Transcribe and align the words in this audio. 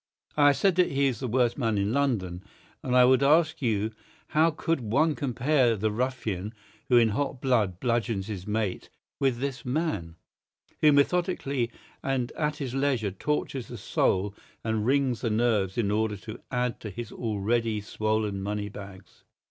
I 0.35 0.47
have 0.47 0.57
said 0.57 0.75
that 0.77 0.89
he 0.89 1.05
is 1.05 1.19
the 1.19 1.27
worst 1.27 1.59
man 1.59 1.77
in 1.77 1.93
London, 1.93 2.43
and 2.81 2.95
I 2.95 3.05
would 3.05 3.21
ask 3.21 3.61
you 3.61 3.91
how 4.29 4.49
could 4.49 4.81
one 4.81 5.13
compare 5.13 5.75
the 5.75 5.91
ruffian 5.91 6.55
who 6.89 6.97
in 6.97 7.09
hot 7.09 7.39
blood 7.39 7.79
bludgeons 7.79 8.25
his 8.25 8.47
mate 8.47 8.89
with 9.19 9.37
this 9.37 9.63
man, 9.63 10.15
who 10.79 10.91
methodically 10.91 11.69
and 12.01 12.31
at 12.31 12.55
his 12.55 12.73
leisure 12.73 13.11
tortures 13.11 13.67
the 13.67 13.77
soul 13.77 14.33
and 14.63 14.87
wrings 14.87 15.21
the 15.21 15.29
nerves 15.29 15.77
in 15.77 15.91
order 15.91 16.17
to 16.17 16.39
add 16.49 16.79
to 16.79 16.89
his 16.89 17.11
already 17.11 17.79
swollen 17.79 18.41
money 18.41 18.69
bags?" 18.69 19.23